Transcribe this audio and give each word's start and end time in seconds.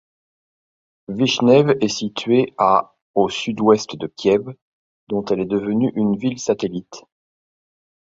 Vychneve 1.09 1.77
est 1.79 1.87
située 1.87 2.55
à 2.57 2.95
au 3.13 3.29
sud-ouest 3.29 3.97
de 3.97 4.07
Kiev, 4.07 4.51
dont 5.09 5.23
elle 5.25 5.41
est 5.41 5.45
devenue 5.45 5.91
une 5.95 6.17
ville-satellite. 6.17 7.03